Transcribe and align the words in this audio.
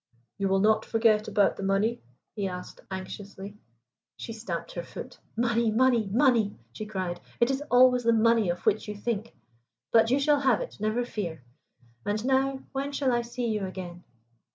"You 0.39 0.47
will 0.47 0.61
not 0.61 0.83
forget 0.83 1.27
about 1.27 1.57
the 1.57 1.61
money?" 1.61 2.01
he 2.35 2.47
asked 2.47 2.81
anxiously. 2.89 3.59
She 4.17 4.33
stamped 4.33 4.71
her 4.71 4.81
foot. 4.81 5.19
"Money, 5.37 5.69
money, 5.69 6.07
money," 6.09 6.55
she 6.73 6.87
cried. 6.87 7.21
"It 7.39 7.51
is 7.51 7.61
always 7.69 8.01
the 8.03 8.11
money 8.11 8.49
of 8.49 8.65
which 8.65 8.87
you 8.87 8.95
think. 8.95 9.35
But 9.91 10.09
you 10.09 10.19
shall 10.19 10.39
have 10.39 10.59
it, 10.59 10.77
never 10.79 11.05
fear. 11.05 11.43
And 12.03 12.25
now 12.25 12.63
when 12.71 12.91
shall 12.91 13.11
I 13.11 13.21
see 13.21 13.45
you 13.45 13.67
again?" 13.67 14.03